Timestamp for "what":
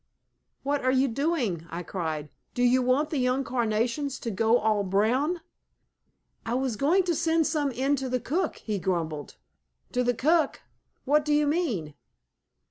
0.63-0.83, 11.05-11.23